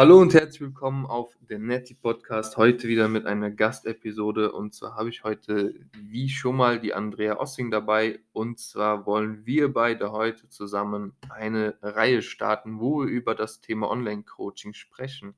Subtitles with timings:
[0.00, 2.56] Hallo und herzlich willkommen auf den Netty Podcast.
[2.56, 4.50] Heute wieder mit einer Gastepisode.
[4.50, 8.18] Und zwar habe ich heute, wie schon mal, die Andrea Ossing dabei.
[8.32, 13.90] Und zwar wollen wir beide heute zusammen eine Reihe starten, wo wir über das Thema
[13.90, 15.36] Online-Coaching sprechen.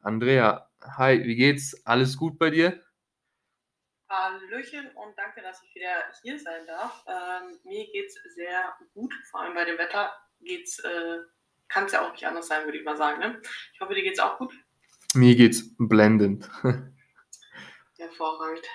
[0.00, 1.86] Andrea, hi, wie geht's?
[1.86, 2.82] Alles gut bei dir?
[4.08, 7.04] Hallöchen und danke, dass ich wieder hier sein darf.
[7.06, 10.80] Ähm, mir geht's sehr gut, vor allem bei dem Wetter geht's.
[10.80, 11.18] Äh
[11.70, 13.20] kann es ja auch nicht anders sein, würde ich mal sagen.
[13.20, 13.40] Ne?
[13.72, 14.52] Ich hoffe, dir geht es auch gut.
[15.14, 16.50] Mir geht's blendend.
[17.96, 18.66] Hervorragend.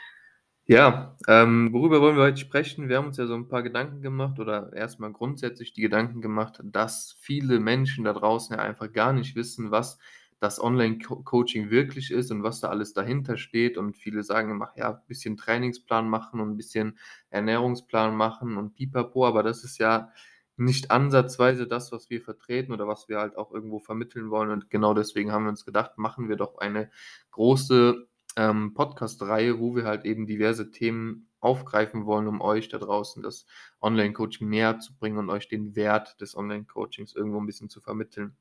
[0.68, 2.90] Ja, ähm, worüber wollen wir heute sprechen?
[2.90, 6.60] Wir haben uns ja so ein paar Gedanken gemacht oder erstmal grundsätzlich die Gedanken gemacht,
[6.64, 10.00] dass viele Menschen da draußen ja einfach gar nicht wissen, was
[10.40, 13.78] das Online-Coaching wirklich ist und was da alles dahinter steht.
[13.78, 16.98] Und viele sagen immer, ja, ein bisschen Trainingsplan machen und ein bisschen
[17.30, 20.12] Ernährungsplan machen und pipapo, aber das ist ja
[20.58, 24.52] nicht ansatzweise das, was wir vertreten oder was wir halt auch irgendwo vermitteln wollen.
[24.52, 26.90] Und genau deswegen haben wir uns gedacht, machen wir doch eine
[27.32, 33.22] große ähm, Podcast-Reihe, wo wir halt eben diverse Themen aufgreifen wollen, um euch da draußen
[33.22, 33.46] das
[33.82, 38.36] Online-Coaching näher zu bringen und euch den Wert des Online-Coachings irgendwo ein bisschen zu vermitteln.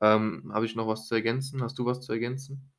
[0.00, 1.62] Ähm, Habe ich noch was zu ergänzen?
[1.62, 2.72] Hast du was zu ergänzen?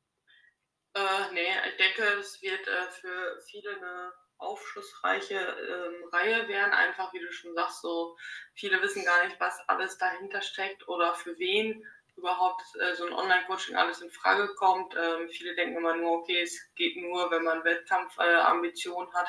[0.94, 1.00] Äh,
[1.32, 6.72] nee, ich denke, es wird äh, für viele eine aufschlussreiche ähm, Reihe werden.
[6.72, 8.16] Einfach, wie du schon sagst, so
[8.54, 13.12] viele wissen gar nicht, was alles dahinter steckt oder für wen überhaupt äh, so ein
[13.12, 14.94] Online-Coaching alles in Frage kommt.
[14.94, 19.28] Ähm, viele denken immer nur, okay, es geht nur, wenn man Wettkampfambitionen äh, hat,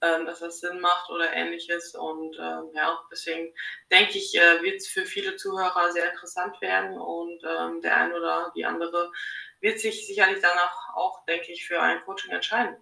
[0.00, 1.94] ähm, dass das Sinn macht oder ähnliches.
[1.94, 3.54] Und ähm, ja, deswegen
[3.90, 8.16] denke ich, äh, wird es für viele Zuhörer sehr interessant werden und ähm, der eine
[8.16, 9.12] oder die andere
[9.60, 12.76] wird sich sicherlich danach auch, denke ich, für ein Coaching entscheiden.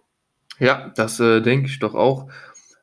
[0.59, 2.29] Ja, das äh, denke ich doch auch.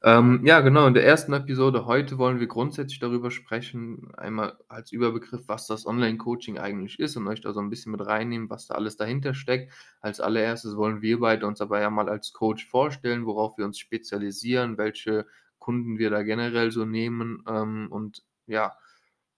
[0.03, 4.93] Ähm, ja, genau, in der ersten Episode heute wollen wir grundsätzlich darüber sprechen, einmal als
[4.93, 8.67] Überbegriff, was das Online-Coaching eigentlich ist und euch da so ein bisschen mit reinnehmen, was
[8.67, 9.73] da alles dahinter steckt.
[10.01, 13.79] Als allererstes wollen wir beide uns aber ja mal als Coach vorstellen, worauf wir uns
[13.79, 15.27] spezialisieren, welche
[15.59, 17.45] Kunden wir da generell so nehmen.
[17.47, 18.75] Ähm, und ja,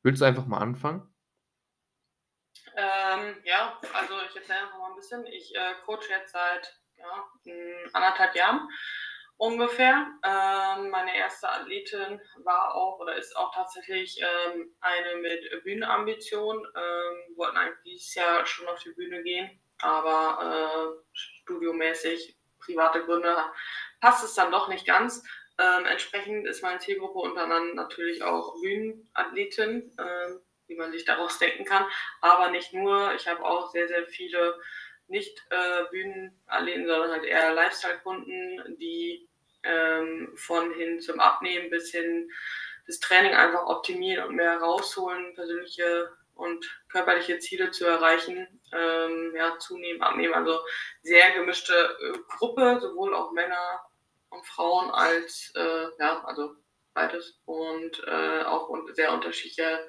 [0.05, 1.03] willst du einfach mal anfangen?
[2.77, 5.27] Ähm, ja, also ich erzähle einfach mal ein bisschen.
[5.27, 7.53] Ich äh, coach jetzt seit ja,
[7.93, 8.69] anderthalb Jahren
[9.43, 10.07] ungefähr.
[10.25, 16.59] Ähm, meine erste Athletin war auch oder ist auch tatsächlich ähm, eine mit Bühnenambition.
[16.59, 23.37] Ähm, wollten eigentlich dieses Jahr schon auf die Bühne gehen, aber äh, studiomäßig, private Gründe,
[24.01, 25.25] passt es dann doch nicht ganz.
[25.59, 30.35] Ähm, entsprechend ist meine Zielgruppe unter anderem natürlich auch Bühnenathletin, äh,
[30.69, 31.85] wie man sich daraus denken kann,
[32.21, 33.13] aber nicht nur.
[33.15, 34.61] Ich habe auch sehr, sehr viele
[35.13, 39.29] nicht äh, Bühnenathleten, sondern halt eher Lifestyle-Kunden, die
[39.63, 42.31] ähm, von hin zum Abnehmen bis hin
[42.87, 49.59] das Training einfach optimieren und mehr rausholen, persönliche und körperliche Ziele zu erreichen, ähm, ja,
[49.59, 50.35] zunehmen, abnehmen.
[50.35, 50.59] Also
[51.03, 53.83] sehr gemischte äh, Gruppe, sowohl auch Männer
[54.31, 56.57] und Frauen als, äh, ja, also
[56.95, 59.87] beides und äh, auch sehr unterschiedliche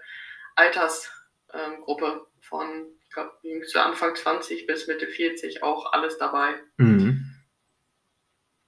[0.55, 3.31] Altersgruppe ähm, von glaube,
[3.65, 6.53] zu Anfang 20 bis Mitte 40 auch alles dabei.
[6.77, 7.25] Mhm.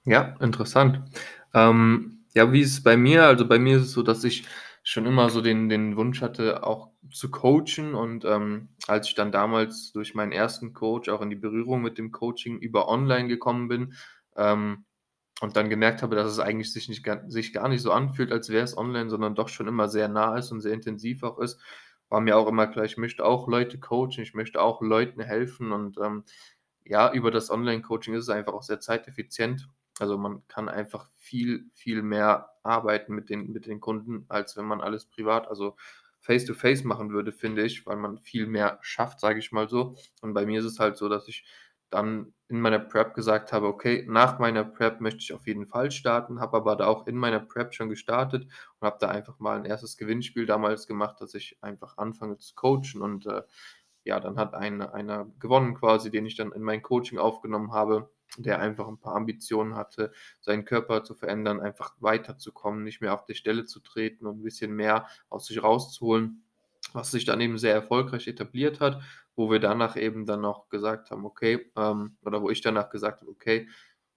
[0.04, 1.02] Ja, interessant.
[1.52, 3.24] Ähm, ja, wie ist es bei mir?
[3.24, 4.44] Also bei mir ist es so, dass ich
[4.82, 7.94] schon immer so den, den Wunsch hatte, auch zu coachen.
[7.94, 11.98] Und ähm, als ich dann damals durch meinen ersten Coach auch in die Berührung mit
[11.98, 13.94] dem Coaching über online gekommen bin
[14.36, 14.84] ähm,
[15.40, 18.48] und dann gemerkt habe, dass es eigentlich sich, nicht, sich gar nicht so anfühlt, als
[18.48, 21.60] wäre es online, sondern doch schon immer sehr nah ist und sehr intensiv auch ist,
[22.08, 25.72] war mir auch immer klar, ich möchte auch Leute coachen, ich möchte auch Leuten helfen
[25.72, 26.24] und ähm,
[26.84, 29.68] ja, über das Online-Coaching ist es einfach auch sehr zeiteffizient.
[29.98, 34.66] Also man kann einfach viel, viel mehr arbeiten mit den, mit den Kunden, als wenn
[34.66, 35.76] man alles privat, also
[36.20, 39.96] face-to-face -face machen würde, finde ich, weil man viel mehr schafft, sage ich mal so.
[40.22, 41.44] Und bei mir ist es halt so, dass ich
[41.90, 45.90] dann in meiner Prep gesagt habe, okay, nach meiner Prep möchte ich auf jeden Fall
[45.90, 49.56] starten, habe aber da auch in meiner Prep schon gestartet und habe da einfach mal
[49.58, 53.42] ein erstes Gewinnspiel damals gemacht, dass ich einfach anfange zu coachen und äh,
[54.04, 58.08] ja, dann hat einer, gewonnen quasi, den ich dann in mein Coaching aufgenommen habe,
[58.38, 63.24] der einfach ein paar Ambitionen hatte, seinen Körper zu verändern, einfach weiterzukommen, nicht mehr auf
[63.24, 66.45] die Stelle zu treten und ein bisschen mehr aus sich rauszuholen
[66.92, 69.02] was sich dann eben sehr erfolgreich etabliert hat,
[69.34, 73.20] wo wir danach eben dann noch gesagt haben, okay, ähm, oder wo ich danach gesagt
[73.20, 73.68] habe, okay,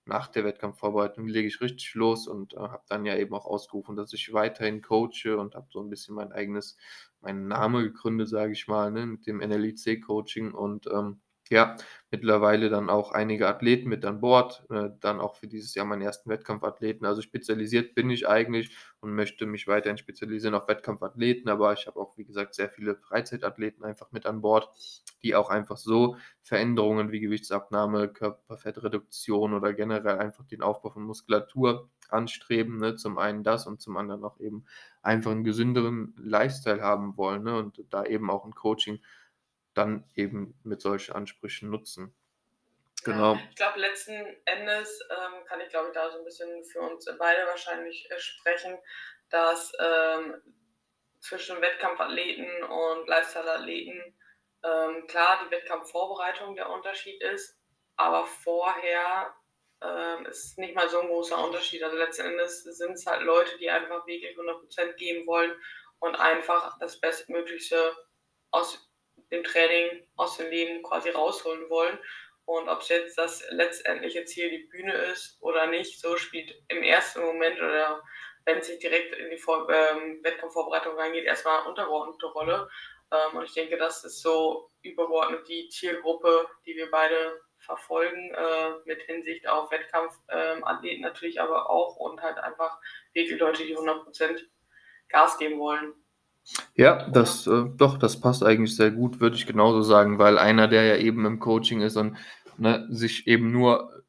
[0.06, 3.96] nach der Wettkampfvorbereitung lege ich richtig los und äh, habe dann ja eben auch ausgerufen,
[3.96, 6.78] dass ich weiterhin coache und habe so ein bisschen mein eigenes,
[7.22, 11.78] meinen Namen gegründet, sage ich mal, ne, mit dem NLIC-Coaching und ähm, Ja,
[12.12, 16.04] mittlerweile dann auch einige Athleten mit an Bord, äh, dann auch für dieses Jahr meinen
[16.04, 17.08] ersten Wettkampfathleten.
[17.08, 22.00] Also spezialisiert bin ich eigentlich und möchte mich weiterhin spezialisieren auf Wettkampfathleten, aber ich habe
[22.00, 24.70] auch, wie gesagt, sehr viele Freizeitathleten einfach mit an Bord,
[25.24, 31.90] die auch einfach so Veränderungen wie Gewichtsabnahme, Körperfettreduktion oder generell einfach den Aufbau von Muskulatur
[32.10, 32.78] anstreben.
[32.78, 32.96] Ne?
[32.96, 34.66] Zum einen das und zum anderen auch eben
[35.02, 37.58] einfach einen gesünderen Lifestyle haben wollen ne?
[37.58, 39.00] und da eben auch ein Coaching
[39.80, 42.14] dann eben mit solchen Ansprüchen nutzen.
[43.04, 43.36] Genau.
[43.36, 44.14] Ja, ich glaube, letzten
[44.46, 48.20] Endes ähm, kann ich, glaube ich, da so ein bisschen für uns beide wahrscheinlich äh,
[48.20, 48.78] sprechen,
[49.30, 50.36] dass ähm,
[51.22, 54.16] zwischen Wettkampfathleten und Lifestyle-Athleten
[54.64, 57.58] ähm, klar die Wettkampfvorbereitung der Unterschied ist,
[57.96, 59.34] aber vorher
[59.82, 61.82] ähm, ist nicht mal so ein großer Unterschied.
[61.84, 65.54] Also letzten Endes sind es halt Leute, die einfach wirklich 100% geben wollen
[66.00, 67.96] und einfach das Bestmöglichste
[68.52, 68.89] aus
[69.32, 71.98] dem Training aus dem Leben quasi rausholen wollen.
[72.46, 76.82] Und ob es jetzt das letztendliche Ziel die Bühne ist oder nicht, so spielt im
[76.82, 78.02] ersten Moment oder
[78.46, 82.70] wenn es sich direkt in die Vor ähm, Wettkampfvorbereitung reingeht, erstmal eine untergeordnete Rolle.
[83.12, 88.72] Ähm, und ich denke, das ist so übergeordnet die Zielgruppe, die wir beide verfolgen, äh,
[88.86, 92.80] mit Hinsicht auf Wettkampfathleten ähm, natürlich aber auch und halt einfach
[93.14, 94.44] wirklich Leute, die 100%
[95.10, 95.94] Gas geben wollen.
[96.76, 100.68] Ja, das, äh, doch, das passt eigentlich sehr gut, würde ich genauso sagen, weil einer,
[100.68, 102.18] der ja eben im Coaching ist und
[102.58, 104.04] ne, sich eben nur,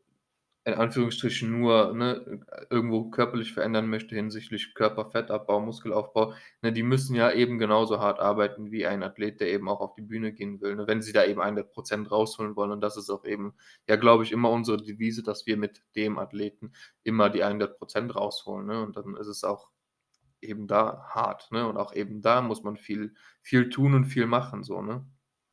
[0.64, 7.32] in Anführungsstrichen, nur ne, irgendwo körperlich verändern möchte hinsichtlich Körperfettabbau, Muskelaufbau, ne, die müssen ja
[7.32, 10.76] eben genauso hart arbeiten wie ein Athlet, der eben auch auf die Bühne gehen will,
[10.76, 12.70] ne, wenn sie da eben 100% rausholen wollen.
[12.72, 13.54] Und das ist auch eben,
[13.88, 16.72] ja, glaube ich, immer unsere Devise, dass wir mit dem Athleten
[17.04, 18.66] immer die 100% rausholen.
[18.66, 18.82] Ne?
[18.82, 19.68] Und dann ist es auch
[20.42, 21.68] eben da hart, ne?
[21.68, 25.04] Und auch eben da muss man viel, viel tun und viel machen, so, ne?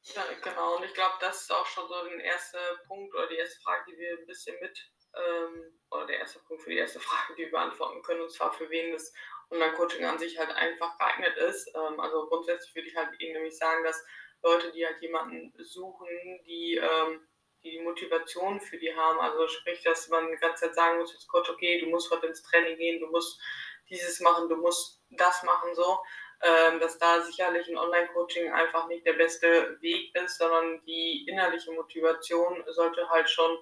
[0.03, 0.77] Ja, genau.
[0.77, 2.57] Und ich glaube, das ist auch schon so der erste
[2.87, 6.63] Punkt oder die erste Frage, die wir ein bisschen mit, ähm, oder der erste Punkt
[6.63, 9.13] für die erste Frage, die wir beantworten können, und zwar für wen das
[9.49, 11.67] Online-Coaching an sich halt einfach geeignet ist.
[11.75, 14.03] Ähm, also grundsätzlich würde ich halt eben nämlich sagen, dass
[14.43, 16.07] Leute, die halt jemanden suchen,
[16.45, 17.27] die ähm,
[17.63, 21.27] die Motivation für die haben, also sprich, dass man die ganze Zeit sagen muss, als
[21.27, 23.41] Coach, okay, du musst heute ins Training gehen, du musst
[23.89, 25.99] dieses machen, du musst das machen, so,
[26.41, 31.71] ähm, dass da sicherlich ein Online-Coaching einfach nicht der beste Weg ist, sondern die innerliche
[31.71, 33.57] Motivation sollte halt schon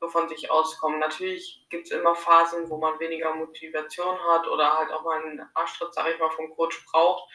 [0.00, 0.98] so von sich auskommen.
[0.98, 5.46] Natürlich gibt es immer Phasen, wo man weniger Motivation hat oder halt auch mal einen
[5.54, 7.28] Arschtritt, sag ich mal, vom Coach braucht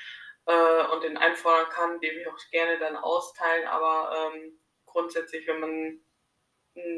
[0.45, 5.59] äh, und den einfordern kann, den wir auch gerne dann austeilen, aber ähm, grundsätzlich, wenn
[5.59, 6.01] man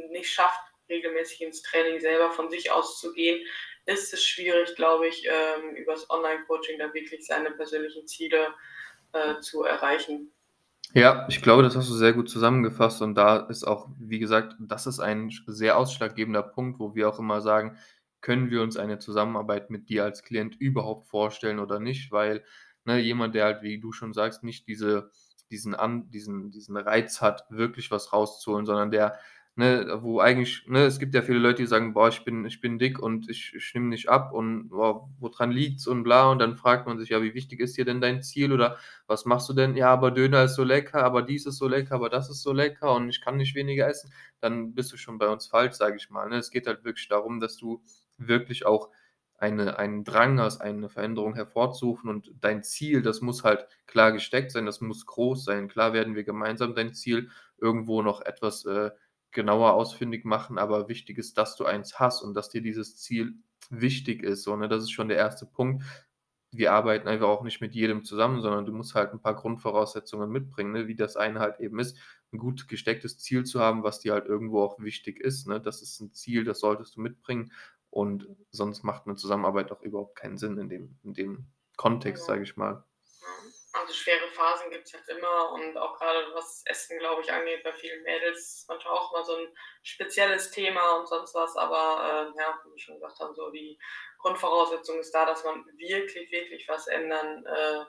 [0.09, 3.45] nicht schafft, regelmäßig ins Training selber von sich aus zu gehen,
[3.87, 8.47] ist es schwierig, glaube ich, ähm, über das Online-Coaching dann wirklich seine persönlichen Ziele
[9.13, 10.31] äh, zu erreichen.
[10.93, 14.55] Ja, ich glaube, das hast du sehr gut zusammengefasst und da ist auch, wie gesagt,
[14.59, 17.77] das ist ein sehr ausschlaggebender Punkt, wo wir auch immer sagen,
[18.21, 22.43] können wir uns eine Zusammenarbeit mit dir als Klient überhaupt vorstellen oder nicht, weil
[22.85, 25.11] ne, jemand, der halt, wie du schon sagst, nicht diese,
[25.51, 29.17] diesen, An, diesen, diesen Reiz hat, wirklich was rauszuholen, sondern der
[29.57, 32.61] ne, wo eigentlich, ne, es gibt ja viele Leute, die sagen, boah, ich bin, ich
[32.61, 36.39] bin dick und ich, ich nehme nicht ab und boah, woran liegt's und bla und
[36.39, 38.77] dann fragt man sich, ja, wie wichtig ist dir denn dein Ziel oder
[39.07, 39.75] was machst du denn?
[39.75, 42.53] Ja, aber Döner ist so lecker, aber dies ist so lecker, aber das ist so
[42.53, 45.97] lecker und ich kann nicht weniger essen, dann bist du schon bei uns falsch, sage
[45.97, 46.29] ich mal.
[46.29, 46.37] Ne?
[46.37, 47.81] Es geht halt wirklich darum, dass du
[48.17, 48.89] wirklich auch
[49.39, 54.51] eine, einen Drang hast, eine Veränderung hervorzurufen und dein Ziel, das muss halt klar gesteckt
[54.51, 55.67] sein, das muss groß sein.
[55.67, 58.91] Klar werden wir gemeinsam dein Ziel irgendwo noch etwas äh,
[59.37, 63.35] genauer ausfindig machen, aber wichtig ist, dass du eins hast und dass dir dieses Ziel
[63.69, 64.41] wichtig ist.
[64.41, 64.67] So, ne?
[64.67, 65.83] Das ist schon der erste Punkt.
[66.51, 70.31] Wir arbeiten einfach auch nicht mit jedem zusammen, sondern du musst halt ein paar Grundvoraussetzungen
[70.31, 70.87] mitbringen, ne?
[70.87, 71.99] wie das eine halt eben ist,
[72.33, 75.47] ein gut gestecktes Ziel zu haben, was dir halt irgendwo auch wichtig ist.
[75.47, 75.61] Ne?
[75.61, 77.51] Das ist ein Ziel, das solltest du mitbringen
[77.91, 82.41] und sonst macht eine Zusammenarbeit auch überhaupt keinen Sinn in dem, in dem Kontext, sage
[82.41, 82.86] ich mal.
[83.73, 87.63] Also schwere Phasen gibt es halt immer und auch gerade was Essen, glaube ich, angeht,
[87.63, 91.55] bei vielen Mädels manchmal auch mal so ein spezielles Thema und sonst was.
[91.57, 93.77] Aber äh, ja, wie ich schon gesagt habe, so die
[94.19, 97.85] Grundvoraussetzung ist da, dass man wirklich, wirklich was ändern äh,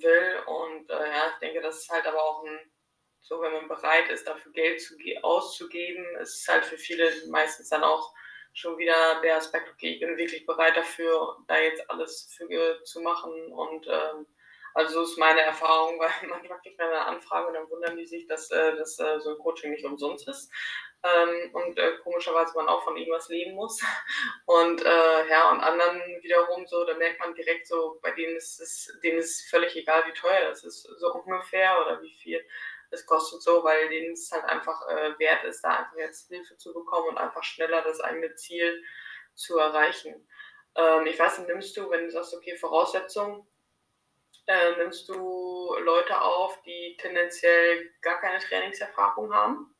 [0.00, 0.42] will.
[0.46, 2.72] Und äh, ja, ich denke, das ist halt aber auch ein,
[3.20, 7.82] so wenn man bereit ist, dafür Geld zu, auszugeben, ist halt für viele meistens dann
[7.82, 8.14] auch
[8.54, 13.00] schon wieder der Aspekt, okay, ich bin wirklich bereit dafür, da jetzt alles für zu
[13.00, 14.26] machen und ähm,
[14.74, 18.26] also ist meine Erfahrung, weil manchmal kriegt man eine Anfrage und dann wundern die sich,
[18.26, 20.50] dass, äh, dass äh, so ein Coaching nicht umsonst ist.
[21.02, 23.80] Ähm, und äh, komischerweise man auch von irgendwas leben muss.
[24.46, 28.60] Und äh, ja, und anderen wiederum so, da merkt man direkt so, bei denen ist
[28.60, 32.44] es, denen ist völlig egal, wie teuer das ist, so ungefähr oder wie viel
[32.90, 36.56] es kostet so, weil denen es halt einfach äh, wert ist, da einfach jetzt Hilfe
[36.56, 38.82] zu bekommen und einfach schneller das eigene Ziel
[39.34, 40.26] zu erreichen.
[40.74, 43.46] Ähm, ich weiß nicht, nimmst du, wenn du sagst, okay, Voraussetzungen,
[44.48, 49.74] äh, nimmst du Leute auf, die tendenziell gar keine Trainingserfahrung haben?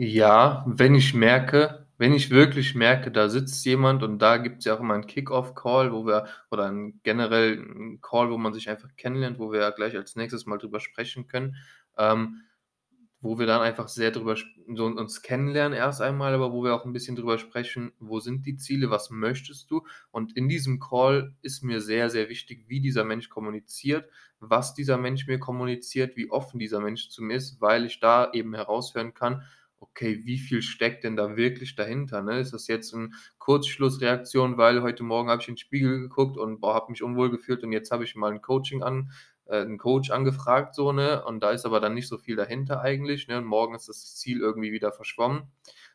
[0.00, 4.66] Ja, wenn ich merke wenn ich wirklich merke, da sitzt jemand und da gibt es
[4.66, 8.68] ja auch immer einen Kick-Off-Call, wo wir oder 'n generell 'n Call, wo man sich
[8.70, 11.56] einfach kennenlernt, wo wir ja gleich als Nächstes mal drüber sprechen können,
[11.98, 12.42] ähm,
[13.20, 14.36] wo wir dann einfach sehr drüber
[14.74, 18.46] so uns kennenlernen erst einmal, aber wo wir auch ein bisschen drüber sprechen: „Wo sind
[18.46, 18.90] die Ziele?
[18.90, 23.28] Was möchtest du?“ Und in diesem Call ist mir sehr, sehr wichtig, wie dieser Mensch
[23.28, 24.08] kommuniziert,
[24.40, 28.30] was dieser Mensch mir kommuniziert, wie offen dieser Mensch zu mir ist, weil ich da
[28.32, 29.42] eben heraushören kann,
[29.80, 32.40] okay, wie viel steckt denn da wirklich dahinter, ne?
[32.40, 36.62] Ist das jetzt 'n Kurzschlussreaktion, weil heute Morgen habe ich in den Spiegel geguckt und,
[36.64, 39.10] habe mich unwohl gefühlt und jetzt habe ich mal 'n Coaching an
[39.48, 41.24] äh, 'n Coach angefragt so, ne?
[41.24, 43.38] Und da ist aber dann nicht so viel dahinter eigentlich, ne?
[43.38, 45.50] Und morgen ist das Ziel irgendwie wieder verschwommen.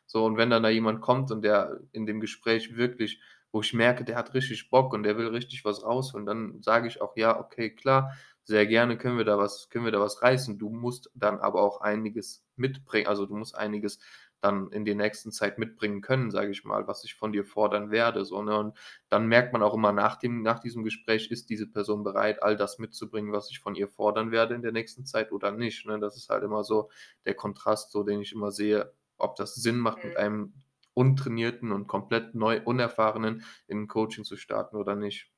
[0.06, 3.20] So, und wenn dann da jemand kommt und der in dem Gespräch wirklich
[3.52, 6.88] wo ich merke, der hat richtig Bock und der will richtig was rausholen, dann sage
[6.88, 10.22] ich auch: „Ja, okay, klar, sehr gerne können wir da was können wir da was
[10.22, 10.58] reißen.
[10.58, 14.00] Du musst dann aber auch einiges mitbringen also, du musst einiges
[14.44, 17.90] dann in der nächsten Zeit mitbringen können, sage ich mal, was ich von dir fordern
[17.90, 18.56] werde, so, ne?
[18.58, 18.76] Und
[19.08, 22.56] dann merkt man auch immer nach dem nach diesem Gespräch, ist diese Person bereit, all
[22.56, 25.98] das mitzubringen, was ich von ihr fordern werde in der nächsten Zeit oder nicht, ne?
[25.98, 26.90] Das ist halt immer so
[27.26, 30.16] der Kontrast, so den ich immer sehe, ob das Sinn macht, mit Mhm.
[30.16, 30.54] einem
[30.94, 35.32] untrainierten und komplett neu Unerfahrenen in 'n Coaching zu starten oder nicht.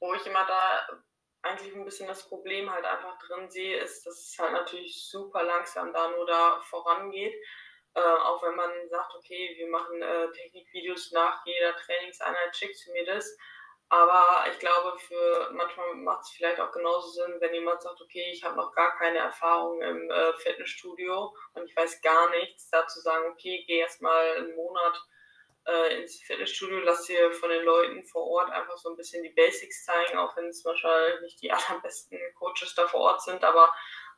[0.00, 1.00] Wo ich immer da
[1.42, 5.42] eigentlich ein bisschen das Problem halt einfach drin sehe, ist, dass es halt natürlich super
[5.42, 7.34] langsam da nur da vorangeht.
[7.94, 12.92] Äh, auch wenn man sagt, okay, wir machen äh, Technikvideos nach jeder Trainingseinheit, schickst du
[12.92, 13.36] mir das.
[13.92, 18.30] Aber ich glaube, für manchmal macht es vielleicht auch genauso Sinn, wenn jemand sagt, okay,
[18.32, 22.86] ich habe noch gar keine Erfahrung im äh, Fitnessstudio und ich weiß gar nichts, da
[22.86, 24.98] zu sagen, okay, geh erst mal einen Monat
[25.66, 29.28] äh, ins Fitnessstudio, lass dir von den Leuten vor Ort einfach so ein bisschen die
[29.28, 33.70] Basics zeigen, auch wenn es wahrscheinlich nicht die allerbesten Coaches da vor Ort sind, aber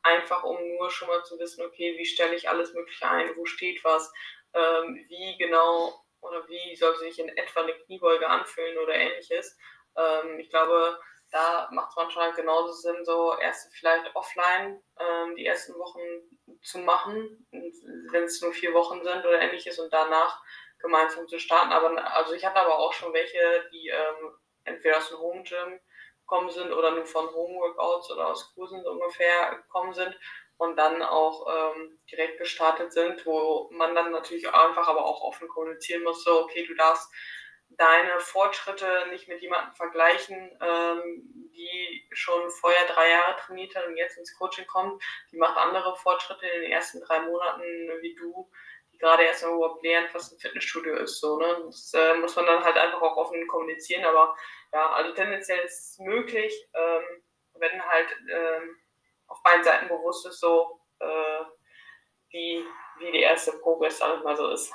[0.04, 3.46] einfach um nur schon mal zu wissen, okay, wie stelle ich alles Mögliche ein, wo
[3.46, 4.12] steht was,
[4.52, 9.58] ähm, wie genau oder wie soll sich in etwa eine Kniebeuge anfühlen oder ähnliches.
[9.96, 10.98] Ähm, ich glaube,
[11.30, 16.00] da macht es manchmal genauso Sinn, so erst vielleicht offline ähm, die ersten Wochen
[16.62, 20.40] zu machen, wenn es nur vier Wochen sind oder ähnliches und danach
[20.78, 21.72] gemeinsam zu starten.
[21.72, 25.80] Aber also ich hatte aber auch schon welche, die ähm, entweder aus dem Home Gym
[26.26, 30.18] gekommen sind oder nur von Home Workouts oder aus Kursen so ungefähr gekommen sind
[30.56, 35.48] und dann auch ähm, direkt gestartet sind, wo man dann natürlich einfach aber auch offen
[35.48, 37.12] kommunizieren muss, so okay, du darfst
[37.76, 43.96] deine Fortschritte nicht mit jemandem vergleichen, ähm, die schon vorher drei Jahre trainiert hat und
[43.96, 45.02] jetzt ins Coaching kommt.
[45.32, 47.62] Die macht andere Fortschritte in den ersten drei Monaten
[48.00, 48.48] wie du
[48.94, 51.18] die gerade erst mal überhaupt lernt, was ein Fitnessstudio ist.
[51.20, 51.62] So, ne?
[51.66, 54.04] Das äh, muss man dann halt einfach auch offen kommunizieren.
[54.04, 54.36] Aber
[54.74, 57.02] ja, also tendenziell ist es möglich, ähm,
[57.54, 58.76] wenn halt ähm,
[59.28, 61.44] auf beiden Seiten bewusst ist, so äh,
[62.30, 62.64] wie,
[62.98, 64.72] wie die erste Progress, sag ich mal so ist.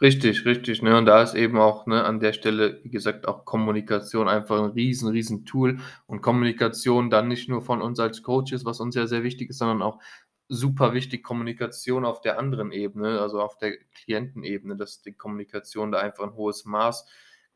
[0.00, 0.96] Richtig, richtig, ne?
[0.96, 4.70] Und da ist eben auch, ne, an der Stelle, wie gesagt, auch Kommunikation einfach ein
[4.70, 9.06] riesen, riesen Tool und Kommunikation dann nicht nur von uns als Coaches, was uns ja
[9.06, 10.00] sehr wichtig ist, sondern auch
[10.48, 15.98] super wichtig Kommunikation auf der anderen Ebene, also auf der Klientenebene, dass die Kommunikation da
[15.98, 17.06] einfach ein hohes Maß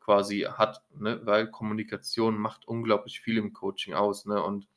[0.03, 1.21] quasi hat, ne?
[1.23, 4.41] Weil Kommunikation macht unglaublich viel im Coaching aus, ne?
[4.43, 4.67] Und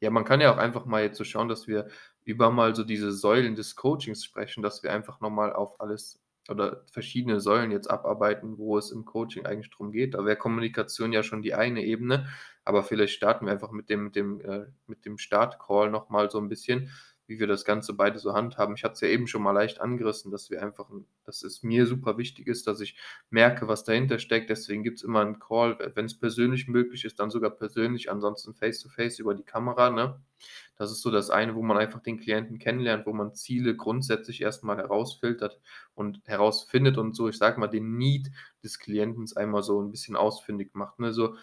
[0.00, 1.88] ja, man kann ja auch einfach mal jetzt so schauen, dass wir
[2.24, 6.20] über mal so diese Säulen des Coachings sprechen, dass wir einfach noch mal auf alles
[6.48, 10.14] oder verschiedene Säulen jetzt abarbeiten, wo es im Coaching eigentlich drum geht.
[10.14, 12.28] Da wäre Kommunikation ja schon die eine Ebene,
[12.64, 14.66] aber vielleicht starten wir einfach mit dem dem, äh
[15.04, 16.90] dem Start-Call noch mal so ein bisschen,
[17.28, 18.74] wie wir das Ganze beide so handhaben.
[18.74, 20.90] Ich hatte es ja eben schon mal leicht angerissen, dass wir einfach
[21.24, 22.96] dass es mir super wichtig ist, dass ich
[23.30, 24.50] merke, was dahinter steckt.
[24.50, 28.54] Deswegen gibt es immer einen Call, wenn es persönlich möglich ist, dann sogar persönlich, ansonsten
[28.54, 30.20] face to face über die Kamera, ne?
[30.76, 34.40] Das ist so das eine, wo man einfach den Klienten kennenlernt, wo man Ziele grundsätzlich
[34.40, 35.60] erst mal herausfiltert
[35.94, 38.30] und herausfindet und so, ich sage mal, den Need
[38.62, 41.12] des Klienten einmal so ein bisschen ausfindig macht, ne?
[41.12, 41.36] So,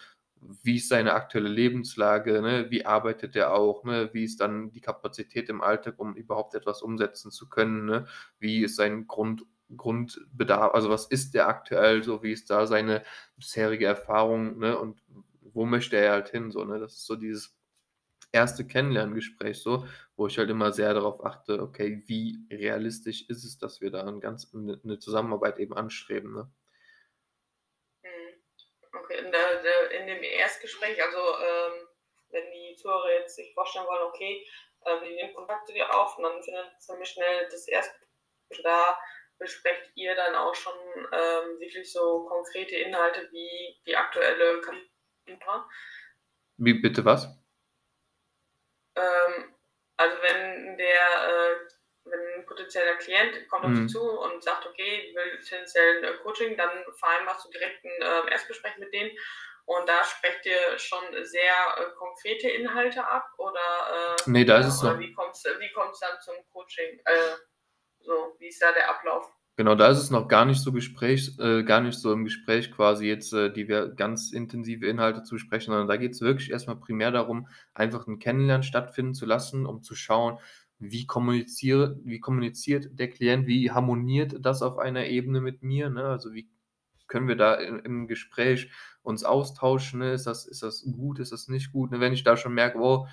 [0.62, 2.70] wie ist seine aktuelle Lebenslage, ne?
[2.70, 4.10] Wie arbeitet er auch, ne?
[4.12, 8.06] Wie ist dann die Kapazität im Alltag, um überhaupt etwas umsetzen zu können, ne?
[8.38, 9.44] Wie ist sein Grund
[9.76, 12.22] Grundbedarf also, was ist der aktuell so?
[12.22, 13.02] Wie ist da seine
[13.36, 14.78] bisherige Erfahrung, ne?
[14.78, 15.02] Und
[15.40, 16.78] wo möchte er halt hin so, ne?
[16.78, 17.56] Das ist so dieses
[18.32, 23.58] erste Kennenlerngespräch so, wo ich halt immer sehr darauf achte, okay, wie realistisch ist es,
[23.58, 26.50] dass wir da 'n ganz 'ne 'ne Zusammenarbeit eben anstreben, ne?
[29.06, 31.88] Okay, in, der, der, in dem Erstgespräch, also ähm,
[32.30, 34.44] wenn die Zuhörer jetzt sich vorstellen wollen, okay,
[34.84, 37.94] äh, die nehmen Kontakt zu dir auf und dann findet ziemlich schnell das erste
[38.62, 38.98] da
[39.38, 40.72] besprecht ihr dann auch schon
[41.12, 45.64] ähm, wirklich so konkrete Inhalte wie die aktuelle Kampagne?
[46.56, 47.26] Wie bitte was?
[48.94, 49.54] Ähm,
[49.96, 51.68] also wenn der äh,
[52.46, 53.88] potenzieller Klient kommt auf dich mhm.
[53.88, 58.76] zu und sagt, okay, will potenziell ein Coaching, dann vereinbarst du direkt ein äh, Erstgespräch
[58.78, 59.10] mit denen
[59.66, 64.66] und da sprecht ihr schon sehr äh, konkrete Inhalte ab oder, äh, nee, da ist
[64.66, 64.98] es so.
[64.98, 67.00] wie kommt es wie kommt's dann zum Coaching?
[67.04, 67.36] Äh,
[68.00, 69.28] so, wie ist da der Ablauf?
[69.56, 72.70] Genau, da ist es noch gar nicht so Gespräch, äh, gar nicht so im Gespräch
[72.70, 76.50] quasi jetzt, äh, die wir ganz intensive Inhalte zu sprechen, sondern da geht es wirklich
[76.50, 80.38] erstmal primär darum, einfach ein Kennenlernen stattfinden zu lassen, um zu schauen,
[80.78, 86.04] wie kommuniziere, wie kommuniziert der Klient, wie harmoniert das auf einer Ebene mit mir, ne?
[86.04, 86.48] Also wie
[87.08, 88.70] können wir da im, im Gespräch
[89.02, 90.12] uns austauschen, ne?
[90.12, 91.90] Ist das, ist das gut, ist das nicht gut?
[91.92, 92.00] Ne?
[92.00, 93.06] Wenn ich da schon merke, oh,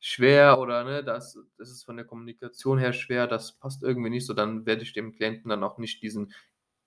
[0.00, 4.26] schwer oder ne, das, das ist von der Kommunikation her schwer, das passt irgendwie nicht
[4.26, 6.32] so, dann werde ich dem Klienten dann auch nicht diesen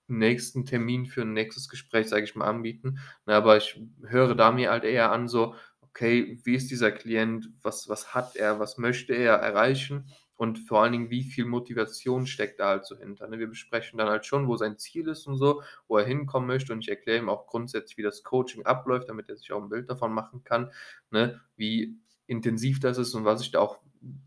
[0.07, 2.99] nächsten Termin für ein nächstes Gespräch, sage ich mal, anbieten.
[3.25, 5.55] Na, aber ich höre da mir halt eher an, so,
[5.91, 10.81] okay, wie ist dieser Klient, was, was hat er, was möchte er erreichen und vor
[10.81, 13.27] allen Dingen, wie viel Motivation steckt da halt so hinter.
[13.27, 13.37] Ne?
[13.37, 16.73] Wir besprechen dann halt schon, wo sein Ziel ist und so, wo er hinkommen möchte
[16.73, 19.69] und ich erkläre ihm auch grundsätzlich, wie das Coaching abläuft, damit er sich auch ein
[19.69, 20.71] Bild davon machen kann,
[21.11, 21.39] ne?
[21.57, 21.95] wie
[22.25, 23.79] intensiv das ist und was ich da auch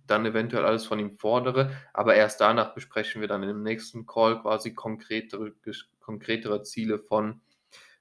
[0.07, 1.73] dann eventuell alles von ihm fordere.
[1.93, 5.53] Aber erst danach besprechen wir dann im nächsten Call quasi konkretere,
[5.99, 7.41] konkretere Ziele von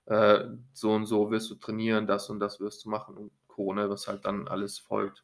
[0.06, 0.44] äh,
[0.74, 4.08] so und so wirst du trainieren, das und das wirst du machen und Corona, was
[4.08, 5.24] halt dann alles folgt.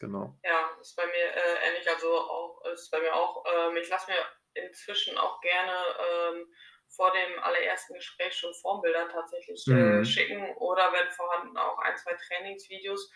[0.00, 0.36] Genau.
[0.44, 1.88] Ja, ist bei mir äh, ähnlich.
[1.88, 4.18] Also auch ist bei mir auch, ähm, ich lasse mir
[4.54, 6.54] inzwischen auch gerne ähm,
[6.88, 10.04] vor dem allerersten Gespräch schon Formbilder tatsächlich äh, mhm.
[10.04, 13.10] schicken oder wenn vorhanden auch ein, zwei Trainingsvideos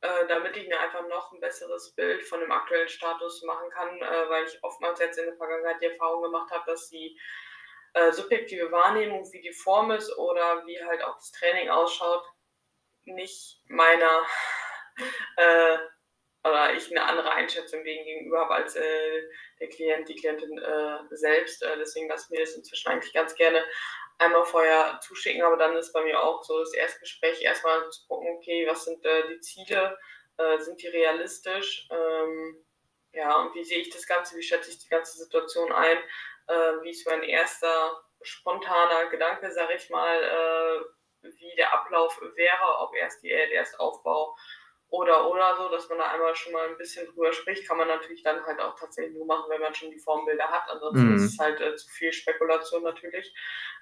[0.00, 4.00] äh, damit ich mir einfach noch ein besseres Bild von dem aktuellen Status machen kann,
[4.00, 7.18] äh, weil ich oftmals jetzt in der Vergangenheit die Erfahrung gemacht habe, dass die
[7.94, 12.24] äh, subjektive Wahrnehmung, wie die Form ist oder wie halt auch das Training ausschaut,
[13.14, 14.26] nicht meiner
[15.36, 15.78] äh,
[16.44, 19.22] oder ich eine andere Einschätzung gegenüber habe als äh,
[19.60, 21.62] der Klient, die Klientin äh, selbst.
[21.78, 23.64] deswegen lasse ich mir das inzwischen eigentlich ganz gerne
[24.18, 28.28] einmal vorher zuschicken, aber dann ist bei mir auch so das Erstgespräch erstmal zu gucken,
[28.36, 29.96] okay, was sind äh, die Ziele,
[30.36, 32.64] äh, sind die realistisch, ähm,
[33.12, 35.98] ja, und wie sehe ich das Ganze, wie schätze ich die ganze Situation ein,
[36.48, 40.84] äh, wie ist mein erster spontaner Gedanke, sage ich mal, äh,
[41.22, 44.36] wie der Ablauf wäre, ob erst Diät, erst Aufbau
[44.90, 47.88] oder oder so, dass man da einmal schon mal ein bisschen drüber spricht, kann man
[47.88, 50.68] natürlich dann halt auch tatsächlich nur machen, wenn man schon die Formbilder hat.
[50.70, 51.16] Ansonsten mhm.
[51.16, 53.34] ist es halt äh, zu viel Spekulation natürlich,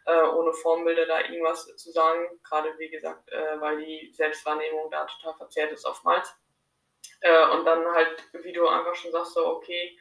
[0.07, 2.40] äh, ohne Formbilder da irgendwas zu sagen.
[2.42, 6.35] Gerade wie gesagt, äh, weil die Selbstwahrnehmung da total verzerrt ist oftmals.
[7.20, 9.96] Äh, und dann halt, wie du einfach schon sagst, so okay,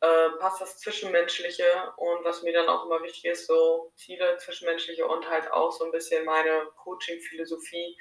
[0.00, 5.06] äh, passt das Zwischenmenschliche und was mir dann auch immer wichtig ist, so Ziele Zwischenmenschliche
[5.06, 7.98] und halt auch so ein bisschen meine Coaching-Philosophie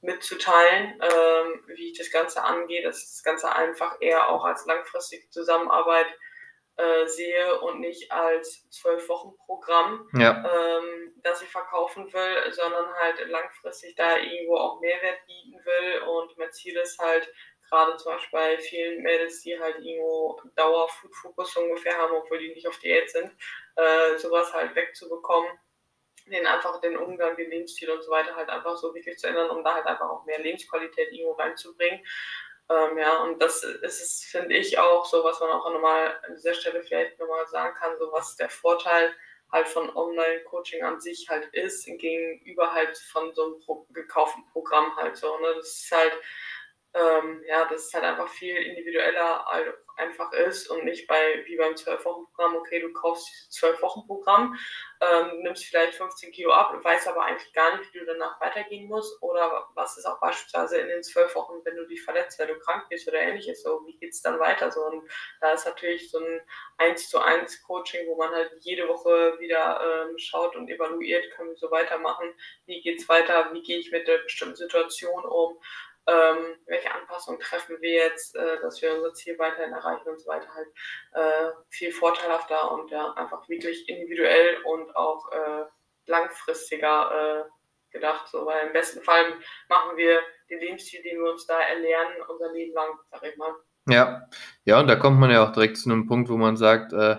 [0.00, 4.66] mitzuteilen, ähm, wie ich das Ganze angehe, dass ich das Ganze einfach eher auch als
[4.66, 6.06] langfristige Zusammenarbeit
[6.76, 10.44] äh, sehe und nicht als zwölf Wochen Programm, ja.
[10.44, 16.36] ähm, das ich verkaufen will, sondern halt langfristig da irgendwo auch Mehrwert bieten will und
[16.36, 17.32] mein Ziel ist halt
[17.68, 22.66] gerade zum Beispiel bei vielen Mädels, die halt irgendwo Dauer-Food-Fokus ungefähr haben, obwohl die nicht
[22.66, 23.30] auf Diät sind,
[23.76, 25.50] äh, sowas halt wegzubekommen
[26.30, 29.50] den einfach den Umgang, den Lebensstil und so weiter halt einfach so wirklich zu ändern,
[29.50, 32.04] um da halt einfach auch mehr Lebensqualität irgendwo reinzubringen.
[32.68, 36.54] Ähm, ja, und das ist finde ich, auch so, was man auch nochmal an dieser
[36.54, 39.14] Stelle vielleicht nochmal sagen kann, so was der Vorteil
[39.52, 44.96] halt von Online-Coaching an sich halt ist, gegenüber halt von so einem Pro gekauften Programm
[44.96, 45.38] halt so.
[45.38, 45.54] Ne?
[45.54, 46.12] Das ist halt,
[46.96, 49.46] ähm, ja, das ist halt einfach viel individueller
[49.96, 54.58] einfach ist und nicht bei wie beim 12-Wochen-Programm, okay, du kaufst dieses 12-Wochen-Programm,
[55.00, 58.86] ähm, nimmst vielleicht 15 Kilo ab weißt aber eigentlich gar nicht, wie du danach weitergehen
[58.86, 59.20] musst.
[59.20, 62.58] Oder was ist auch beispielsweise in den 12 Wochen, wenn du dich verletzt, weil du
[62.60, 64.70] krank bist oder ähnliches, so wie geht es dann weiter?
[64.70, 65.08] So, und
[65.40, 66.40] da ist natürlich so ein
[66.78, 71.50] 1 zu 1 Coaching, wo man halt jede Woche wieder ähm, schaut und evaluiert, können
[71.50, 72.32] wir so weitermachen,
[72.66, 75.58] wie geht es weiter, wie gehe ich mit der bestimmten Situation um
[76.06, 80.28] ähm, welche Anpassungen treffen wir jetzt, äh, dass wir unser Ziel weiterhin erreichen und so
[80.28, 80.68] weiter halt
[81.12, 85.64] äh, viel vorteilhafter und ja, einfach wirklich individuell und auch äh,
[86.06, 87.50] langfristiger äh,
[87.90, 88.28] gedacht.
[88.28, 89.24] So, weil im besten Fall
[89.68, 93.54] machen wir den Lebensstil, den wir uns da erlernen, unser Leben lang, sag ich mal.
[93.88, 94.28] Ja,
[94.64, 97.16] ja, und da kommt man ja auch direkt zu einem Punkt, wo man sagt, äh,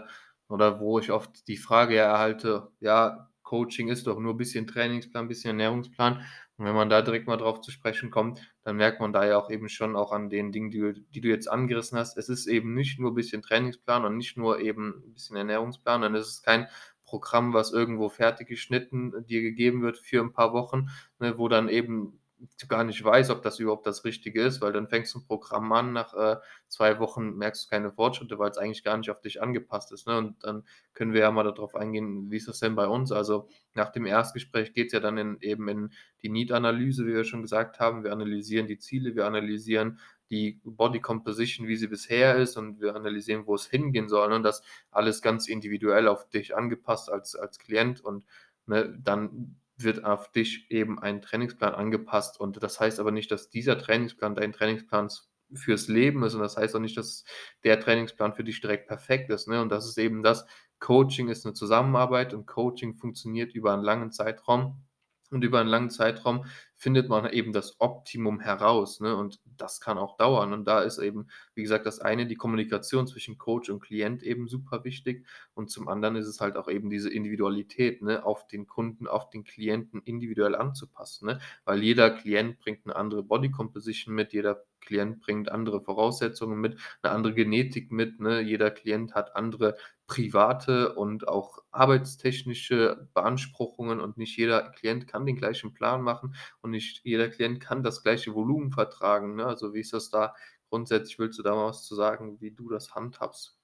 [0.49, 5.23] oder wo ich oft die Frage erhalte, ja, Coaching ist doch nur ein bisschen Trainingsplan,
[5.25, 6.17] ein bisschen Ernährungsplan.
[6.57, 9.37] Und wenn man da direkt mal drauf zu sprechen kommt, dann merkt man da ja
[9.37, 12.17] auch eben schon auch an den Dingen, die du die du jetzt angerissen hast.
[12.17, 16.13] Es ist eben nicht nur ein bisschen Trainingsplan und nicht nur eben ein bisschen Ernährungsplan,
[16.15, 16.67] es ist kein
[17.05, 21.69] Programm, was irgendwo fertig geschnitten dir gegeben wird für ein paar Wochen, ne, wo dann
[21.69, 22.19] eben
[22.67, 25.71] gar nicht weißt, ob das überhaupt das Richtige ist, weil dann fängst du ein Programm
[25.71, 29.21] an, nach äh, 2 Wochen merkst du keine Fortschritte, weil es eigentlich gar nicht auf
[29.21, 30.17] dich angepasst ist, ne?
[30.17, 33.11] Und dann können wir ja mal darauf eingehen, wie ist das denn bei uns?
[33.11, 37.23] Also, nach dem Erstgespräch geht es ja dann in eben in die Need-Analyse, wie wir
[37.23, 38.03] schon gesagt haben.
[38.03, 42.95] Wir analysieren die Ziele, wir analysieren die Body Composition, wie sie bisher ist und wir
[42.95, 44.35] analysieren, wo es hingehen soll, ne?
[44.35, 48.25] Und das alles ganz individuell auf dich angepasst als als Klient und,
[48.65, 52.39] ne, dann wird auf dich eben ein Trainingsplan angepasst.
[52.39, 55.09] Und das heißt aber nicht, dass dieser Trainingsplan dein Trainingsplan
[55.53, 56.33] fürs Leben ist.
[56.33, 57.23] Und das heißt auch nicht, dass
[57.63, 59.47] der Trainingsplan für dich direkt perfekt ist.
[59.47, 59.61] Ne?
[59.61, 60.45] Und das ist eben das.
[60.79, 64.83] Coaching ist eine Zusammenarbeit und Coaching funktioniert über einen langen Zeitraum.
[65.29, 69.15] Und über einen langen Zeitraum findet man eben das Optimum heraus, ne?
[69.15, 70.53] Und das kann auch dauern.
[70.53, 74.47] Und da ist eben, wie gesagt, das eine, die Kommunikation zwischen Coach und Klient eben
[74.47, 75.25] super wichtig.
[75.53, 79.29] Und zum anderen ist es halt auch eben diese Individualität, ne, auf den Kunden, auf
[79.29, 81.39] den Klienten individuell anzupassen, ne?
[81.65, 86.79] Weil jeder Klient bringt eine andere Body Composition mit, jeder Klient bringt andere Voraussetzungen mit,
[87.01, 88.39] eine andere Genetik mit, ne?
[88.39, 95.35] Jeder Klient hat andere private und auch arbeitstechnische Beanspruchungen und nicht jeder Klient kann den
[95.35, 99.35] gleichen Plan machen und nicht jeder Klient kann das gleiche Volumen vertragen.
[99.35, 99.45] Ne?
[99.45, 100.33] Also wie ist das da
[100.69, 101.19] grundsätzlich?
[101.19, 103.59] Willst du da mal was zu sagen, wie du das handhabst?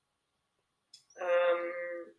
[1.16, 2.14] Ähm,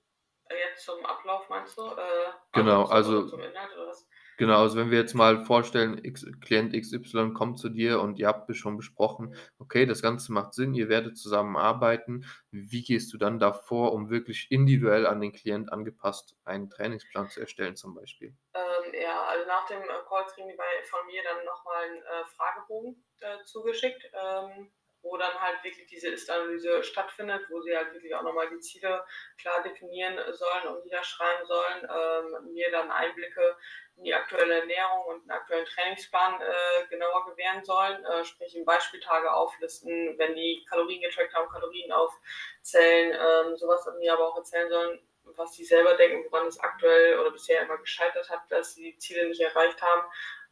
[0.49, 1.83] jetzt zum Ablauf meinst du?
[1.83, 4.09] Äh, genau, also zum Inhalt oder was?
[4.37, 8.27] Genau, also wenn wir jetzt mal vorstellen, X, Klient XY kommt zu dir und ihr
[8.27, 12.27] habt schon besprochen, okay, das Ganze macht Sinn, ihr werdet zusammenarbeiten.
[12.51, 17.41] Wie gehst du dann davor, um wirklich individuell an den Klient angepasst einen Trainingsplan zu
[17.41, 18.35] erstellen zum Beispiel?
[18.55, 20.57] Ähm, ja, also nach dem äh, Call kriegen die
[20.89, 24.11] von mir dann nochmal einen äh, Fragebogen äh, zugeschickt.
[24.13, 24.71] Ähm,
[25.05, 29.05] wo dann halt wirklich diese Ist-Analyse stattfindet, wo sie halt wirklich auch nochmal die Ziele
[29.39, 35.25] klar definieren sollen und niederschreiben sollen, ähm, mir dann Einblicke in die aktuelle Ernährung und
[35.25, 41.03] den aktuellen Trainingsplan äh, genauer gewähren sollen, äh, sprich in Beispieltage auflisten, wenn die Kalorien
[41.03, 45.01] getrackt haben, Kalorien aufzählen, ähm, sowas und mir aber auch erzählen sollen,
[45.37, 48.99] was sie selber denken, woran es aktuell oder bisher immer gescheitert hat, dass sie die
[48.99, 50.03] Ziele nicht erreicht haben,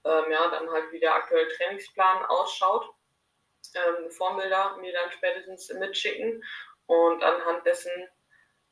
[0.04, 2.90] ähm, ja, dann halt wie der aktuelle Trainingsplan ausschaut.
[3.74, 6.42] Ähm, Formbilder mir dann spätestens mitschicken
[6.86, 7.92] und anhand dessen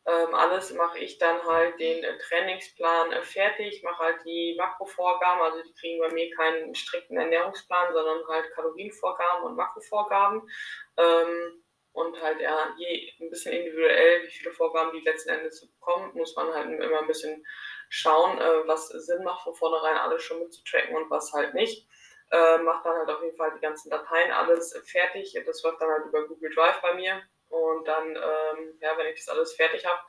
[0.05, 5.63] alles mache ich dann halt den äh, Trainingsplan äh, fertig, mache halt die Makrovorgaben, also
[5.63, 10.49] die kriegen bei mir keinen strikten Ernährungsplan, sondern halt Kalorienvorgaben und Makrovorgaben.
[10.97, 16.13] Ähm, und halt ja, je ein bisschen individuell, wie viele Vorgaben die letzten Endes bekommen,
[16.15, 17.45] muss man halt immer ein bisschen
[17.89, 21.89] schauen, äh, was Sinn macht, von vornherein alles schon mitzutracken und was halt nicht
[22.31, 25.37] äh, mache dann halt auf jeden Fall die ganzen Dateien alles fertig.
[25.45, 27.23] Das läuft dann halt über Google Drive bei mir.
[27.51, 30.01] Und dann, ähm, ja, wenn ich das alles fertig habe,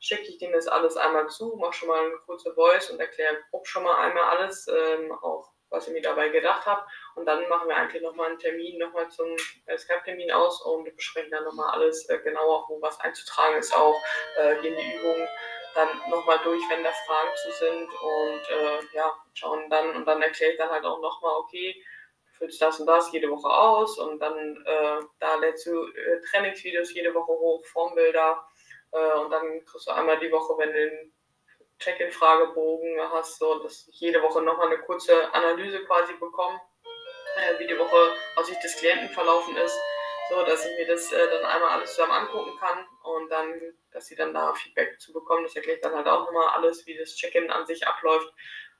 [0.00, 3.38] schicke ich denen das alles einmal zu, mache schon mal eine kurze Voice und erkläre
[3.50, 6.84] grob schon mal einmal alles, ähm, auch was ich mir dabei gedacht habe.
[7.14, 9.28] Und dann machen wir eigentlich nochmal einen Termin, nochmal zum
[9.66, 13.96] äh, Skype-Termin aus und besprechen dann nochmal alles äh, genauer, wo was einzutragen ist, auch
[14.36, 15.28] äh, gehen die Übungen
[15.74, 20.22] dann nochmal durch, wenn da Fragen zu sind und äh, ja, schauen dann und dann
[20.22, 21.84] erkläre ich dann halt auch nochmal, okay,
[22.38, 26.94] füllst das und das jede Woche aus und dann äh, da lädst du äh, Trainingsvideos
[26.94, 28.46] jede Woche hoch, Formbilder
[28.92, 31.12] äh, und dann kriegst du einmal die Woche, wenn du den
[31.78, 36.60] Check-in-Fragebogen hast, so dass ich jede Woche nochmal eine kurze Analyse quasi bekomme,
[37.36, 39.78] äh, wie die Woche aus Sicht des Klienten verlaufen ist
[40.28, 43.60] so dass ich mir das äh, dann einmal alles zusammen angucken kann und dann,
[43.92, 45.44] dass sie dann da Feedback zu bekommen.
[45.44, 48.32] Das erklärt dann halt auch nochmal alles, wie das Check-in an sich abläuft.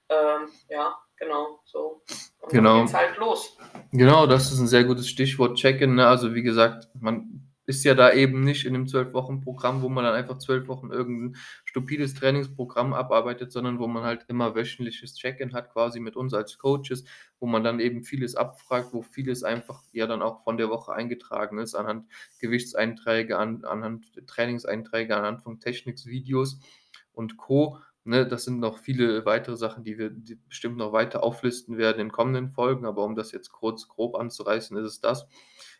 [0.08, 2.02] Ähm, ja, genau, so.
[2.40, 2.76] Und genau.
[2.76, 3.56] dann geht's halt los.
[3.92, 5.96] Genau, das ist ein sehr gutes Stichwort Check-in.
[5.96, 6.06] Ne?
[6.06, 9.88] Also wie gesagt, man ist ja da eben nicht in einem zwölf Wochen Programm, wo
[9.88, 15.14] man dann einfach zwölf Wochen irgendein stupides Trainingsprogramm abarbeitet, sondern wo man halt immer wöchentliches
[15.16, 17.04] Check-in hat, quasi mit uns als Coaches,
[17.40, 20.92] wo man dann eben vieles abfragt, wo vieles einfach ja dann auch von der Woche
[20.92, 22.06] eingetragen ist, anhand
[22.38, 26.60] Gewichtseinträge, an, anhand Trainingseinträge, anhand von Techniksvideos
[27.12, 27.80] und Co.
[28.06, 32.00] Ne, das sind noch viele weitere Sachen, die wir die bestimmt noch weiter auflisten werden
[32.00, 35.26] in kommenden Folgen, aber um das jetzt kurz grob anzureißen, ist es das.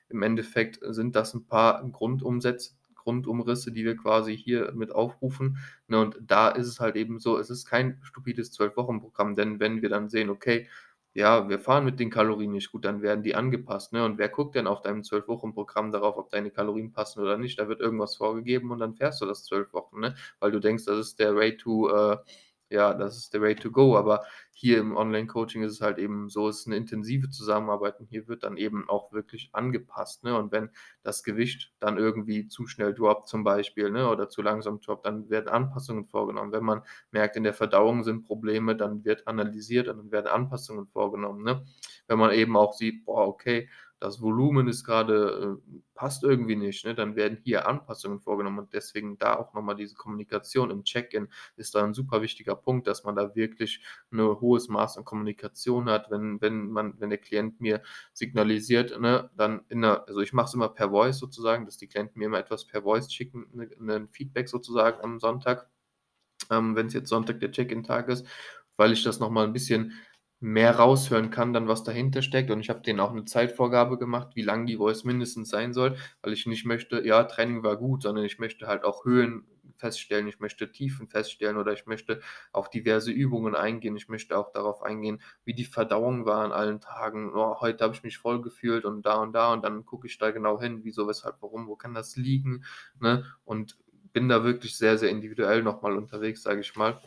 [0.08, 5.58] Im Endeffekt sind das ein paar Grundumsätze, Grundumrisse, die wir quasi hier mit aufrufen.
[5.86, 9.80] Ne, und da ist es halt eben so, es ist kein stupides Zwölf-Wochen-Programm, denn wenn
[9.80, 10.68] wir dann sehen, okay,
[11.16, 13.94] ja, wir fahren mit den Kalorien nicht gut, dann werden die angepasst.
[13.94, 14.04] Ne?
[14.04, 17.38] Und wer guckt denn auf deinem zwölf Wochen Programm darauf, ob deine Kalorien passen oder
[17.38, 17.58] nicht?
[17.58, 20.14] Da wird irgendwas vorgegeben und dann fährst du das zwölf Wochen, ne?
[20.40, 22.18] weil du denkst, das ist der Way to äh,
[22.70, 23.96] ja, das ist der Way to go.
[23.96, 28.06] Aber hier im Online-Coaching ist es halt eben so, es ist eine intensive Zusammenarbeit und
[28.06, 30.24] hier wird dann eben auch wirklich angepasst.
[30.24, 30.36] Ne?
[30.36, 30.70] Und wenn
[31.02, 34.08] das Gewicht dann irgendwie zu schnell droppt zum Beispiel ne?
[34.08, 36.52] oder zu langsam droppt, dann werden Anpassungen vorgenommen.
[36.52, 40.86] Wenn man merkt, in der Verdauung sind Probleme, dann wird analysiert und dann werden Anpassungen
[40.86, 41.44] vorgenommen.
[41.44, 41.64] Ne?
[42.08, 46.84] Wenn man eben auch sieht, boah, okay, das Volumen ist gerade, äh, passt irgendwie nicht,
[46.84, 46.94] ne?
[46.94, 51.74] dann werden hier Anpassungen vorgenommen und deswegen da auch nochmal diese Kommunikation im Check-in ist
[51.74, 53.82] da ein super wichtiger Punkt, dass man da wirklich
[54.12, 57.82] ein hohes Maß an Kommunikation hat, wenn, wenn man, wenn der Klient mir
[58.12, 61.88] signalisiert, ne, dann in der, also ich mache es immer per Voice sozusagen, dass die
[61.88, 65.70] Klienten mir immer etwas per Voice schicken, ne, ein Feedback sozusagen am Sonntag,
[66.50, 68.26] ähm, wenn es jetzt Sonntag der Check-in-Tag ist,
[68.76, 69.92] weil ich das nochmal ein bisschen
[70.40, 72.50] mehr raushören kann, dann was dahinter steckt.
[72.50, 75.96] Und ich habe denen auch eine Zeitvorgabe gemacht, wie lang die Voice mindestens sein soll,
[76.22, 79.46] weil ich nicht möchte, ja, Training war gut, sondern ich möchte halt auch Höhen
[79.78, 82.20] feststellen, ich möchte Tiefen feststellen oder ich möchte
[82.52, 83.96] auf diverse Übungen eingehen.
[83.96, 87.32] Ich möchte auch darauf eingehen, wie die Verdauung war an allen Tagen.
[87.34, 90.18] Oh, heute habe ich mich voll gefühlt und da und da und dann gucke ich
[90.18, 92.64] da genau hin, wieso, weshalb, warum, wo kann das liegen.
[93.00, 93.24] Ne?
[93.44, 93.76] Und
[94.12, 97.00] bin da wirklich sehr, sehr individuell nochmal unterwegs, sage ich mal.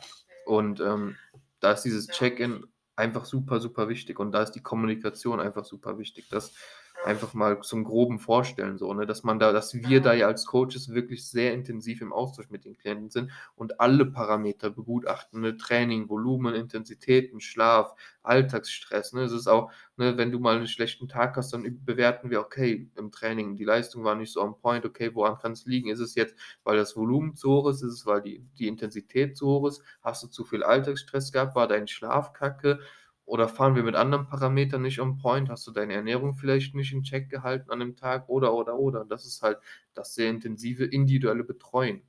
[0.46, 1.16] Und ähm,
[1.60, 2.66] da ist dieses Check-in
[3.00, 4.20] einfach super, super wichtig.
[4.20, 6.28] Und da ist die Kommunikation einfach super wichtig.
[6.30, 6.54] Das
[7.02, 10.46] einfach mal zum groben Vorstellen, so, ne, dass man da, dass wir da ja als
[10.46, 15.56] Coaches wirklich sehr intensiv im Austausch mit den Klienten sind und alle Parameter begutachten, ne,
[15.56, 21.08] Training, Volumen, Intensitäten, Schlaf, Alltagsstress, ne, es ist auch, ne, wenn du mal einen schlechten
[21.08, 24.86] Tag hast, dann bewerten wir, okay, im Training, die Leistung war nicht so on point,
[24.86, 25.90] okay, woran kann es liegen?
[25.90, 29.38] Ist es jetzt, weil das Volumen zu hoch ist, ist es, weil die, die Intensität
[29.38, 32.80] zu hoch ist, hast du zu viel Alltagsstress gehabt, war dein Schlaf kacke,
[33.30, 35.50] oder fahren wir mit anderen Parametern nicht on point?
[35.50, 38.28] Hast du deine Ernährung vielleicht nicht in Check gehalten an dem Tag?
[38.28, 39.06] Oder, oder, oder.
[39.06, 39.60] Das ist halt
[39.94, 42.02] das sehr intensive individuelle Betreuen.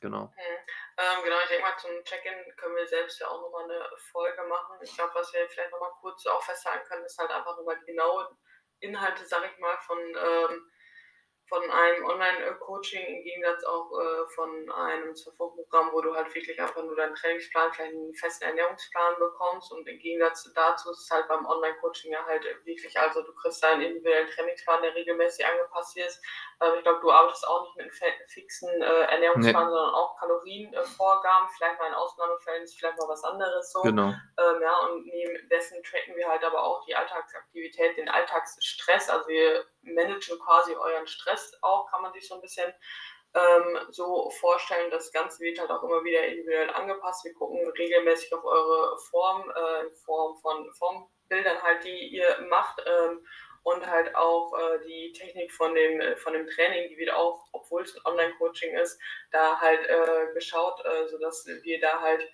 [0.00, 0.32] Genau.
[0.34, 0.56] Hm.
[0.98, 4.42] Ähm, genau, ich denke mal, zum Check-in können wir selbst ja auch nochmal eine Folge
[4.48, 4.76] machen.
[4.82, 7.86] Ich glaube, was wir vielleicht nochmal kurz auch festhalten können, ist halt einfach über die
[7.86, 8.26] genauen
[8.80, 10.70] Inhalte, sag ich mal, von ähm,
[11.50, 16.82] von einem Online-Coaching im Gegensatz auch äh, von einem Zuvor-Programm, wo du halt wirklich einfach
[16.82, 21.26] nur deinen Trainingsplan, vielleicht einen festen Ernährungsplan bekommst und im Gegensatz dazu ist es halt
[21.26, 26.22] beim Online-Coaching ja halt wirklich, also du kriegst deinen individuellen Trainingsplan, der regelmäßig angepasst ist.
[26.62, 29.70] Ähm, ich glaube, du arbeitest auch nicht mit einem fixen äh, Ernährungsplan, nee.
[29.70, 33.82] sondern auch Kalorienvorgaben, äh, vielleicht mal in Ausnahmefällen ist vielleicht mal was anderes so.
[33.82, 34.08] Genau.
[34.10, 39.26] Ähm, ja, und neben dessen tracken wir halt aber auch die Alltagsaktivität, den Alltagsstress, also
[39.26, 42.72] wir managen quasi euren Stress auch, kann man sich so ein bisschen
[43.34, 44.90] ähm, so vorstellen.
[44.90, 47.24] Das Ganze wird halt auch immer wieder individuell angepasst.
[47.24, 52.82] Wir gucken regelmäßig auf eure Form, äh, in Form von Formbildern halt, die ihr macht.
[52.86, 53.24] Ähm,
[53.62, 57.82] und halt auch äh, die Technik von dem, von dem Training, die wird auch, obwohl
[57.82, 58.98] es ein Online-Coaching ist,
[59.32, 62.26] da halt äh, geschaut, äh, sodass wir da halt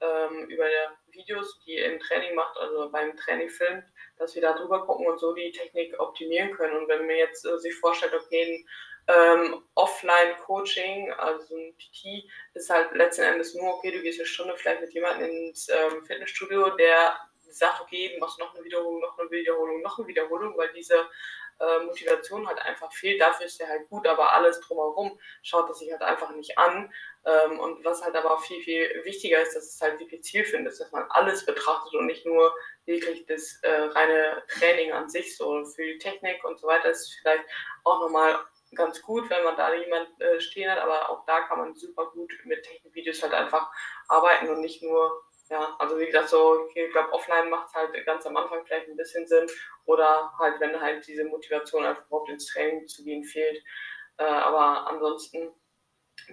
[0.00, 0.66] ähm, über
[1.06, 3.84] Videos, die ihr im Training macht, also beim Training filmt,
[4.18, 6.76] dass wir da drüber gucken und so die Technik optimieren können.
[6.76, 8.66] Und wenn man jetzt äh, sich vorstellt, okay, ein
[9.06, 12.24] ähm, Offline-Coaching, also ein PT,
[12.54, 16.04] ist halt letzten Endes nur, okay, du gehst eine Stunde vielleicht mit jemandem ins ähm,
[16.04, 20.56] Fitnessstudio, der sagt, okay, du machst noch eine Wiederholung, noch eine Wiederholung, noch eine Wiederholung,
[20.56, 21.06] weil diese
[21.60, 23.20] äh, Motivation halt einfach fehlt.
[23.20, 26.92] Dafür ist der halt gut, aber alles drumherum schaut er sich halt einfach nicht an.
[27.26, 30.80] Ähm, und was halt aber viel, viel wichtiger ist, dass es halt wirklich zielführend ist,
[30.80, 35.64] dass man alles betrachtet und nicht nur wirklich das äh, reine Training an sich, so
[35.64, 37.44] für die Technik und so weiter, ist vielleicht
[37.84, 38.38] auch nochmal
[38.74, 42.10] ganz gut, wenn man da jemand äh, stehen hat, aber auch da kann man super
[42.10, 43.70] gut mit Technikvideos halt einfach
[44.08, 48.06] arbeiten und nicht nur, ja, also wie gesagt, so, ich glaube, offline macht es halt
[48.06, 49.46] ganz am Anfang vielleicht ein bisschen Sinn
[49.86, 53.62] oder halt, wenn halt diese Motivation einfach überhaupt ins Training zu gehen fehlt.
[54.18, 55.52] Äh, aber ansonsten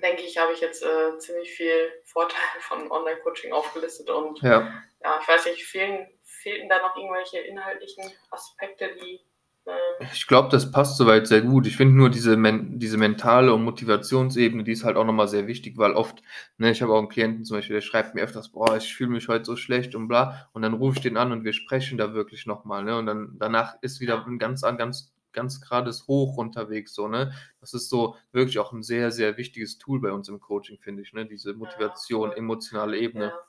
[0.01, 4.71] denke ich, habe ich jetzt äh, ziemlich viel Vorteile von Online-Coaching aufgelistet und ja.
[5.03, 9.19] ja, ich weiß nicht, fehlen, fehlten da noch irgendwelche inhaltlichen Aspekte, die
[9.65, 11.67] äh, ich glaube, das passt soweit sehr gut.
[11.67, 15.47] Ich finde nur diese, men diese mentale und Motivationsebene, die ist halt auch nochmal sehr
[15.47, 16.21] wichtig, weil oft,
[16.57, 19.11] ne, ich habe auch einen Klienten zum Beispiel, der schreibt mir öfters, boah, ich fühle
[19.11, 21.97] mich heute so schlecht und bla, und dann rufe ich den an und wir sprechen
[21.97, 26.37] da wirklich nochmal, ne, und dann danach ist wieder ein ganz, ganz ganz gerades Hoch
[26.37, 27.33] unterwegs, so, ne?
[27.59, 31.01] Das ist so wirklich auch ein sehr, sehr wichtiges Tool bei uns im Coaching, finde
[31.01, 31.25] ich, ne?
[31.25, 33.25] Diese Motivation, ja, emotionale Ebene.
[33.27, 33.45] Ja.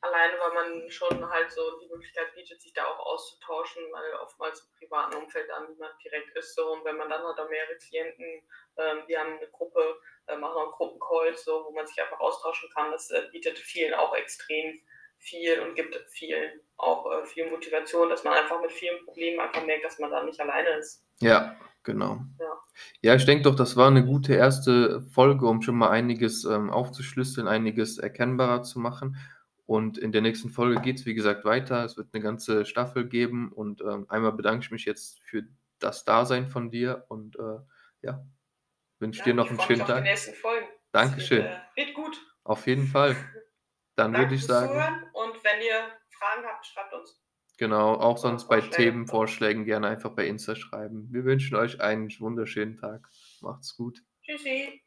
[0.00, 4.60] Alleine, weil man schon halt so die Möglichkeit bietet, sich da auch auszutauschen, weil oftmals
[4.60, 6.72] im privaten Umfeld dann niemand direkt ist so.
[6.72, 8.42] Und wenn man dann hat auch mehrere Klienten,
[8.76, 12.70] ähm, die haben eine Gruppe, äh, machen auch Gruppencalls, so, wo man sich einfach austauschen
[12.74, 14.80] kann, das äh, bietet vielen auch extrem
[15.18, 19.64] viel und gibt vielen auch äh, viel Motivation, dass man einfach mit vielen Problemen einfach
[19.66, 20.98] merkt, dass man da nicht alleine ist.
[21.20, 22.20] Ja, genau.
[22.38, 22.60] Ja.
[23.02, 26.70] Ja, ich denke doch, das war 'ne gute erste Folge, um schon mal einiges, ähm,
[26.70, 29.16] aufzuschlüsseln, einiges erkennbarer zu machen.
[29.66, 31.84] Und in der nächsten Folge geht's, wie gesagt, weiter.
[31.84, 35.44] Es wird 'ne ganze Staffel geben und, ähm, einmal bedanke ich mich jetzt für
[35.80, 37.58] das Dasein von dir und, äh,
[38.02, 38.24] ja,
[39.00, 40.02] wünsche Ja, dir noch ich 'n freue mich schönen auf die Tag.
[40.02, 40.66] nächsten Folgen.
[40.98, 41.36] Es wird, Dankeschön.
[41.36, 42.20] äh wird gut.
[42.44, 43.16] Auf jeden Fall.
[43.98, 47.20] Dann würde ich sagen Zuhören und wenn ihr Fragen habt, schreibt uns.
[47.58, 48.90] Genau, auch sonst bei Vorschläge.
[48.90, 51.08] Themenvorschlägen gerne einfach bei Insta schreiben.
[51.10, 53.08] Wir wünschen euch einen sch wunderschönen Tag.
[53.40, 54.00] Macht's gut.
[54.22, 54.80] Tschüssi.